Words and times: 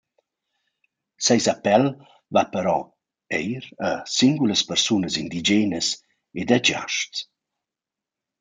Seis 1.27 1.49
appel 1.53 1.85
va 2.37 2.43
però 2.55 2.73
eir 3.41 3.61
a 3.91 3.91
singulas 4.15 4.67
persunas 4.73 5.19
indigenas 5.25 5.91
ed 6.45 6.57
a 6.59 6.63
giasts. 6.71 7.25